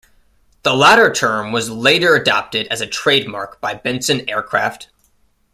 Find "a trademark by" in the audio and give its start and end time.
2.81-3.75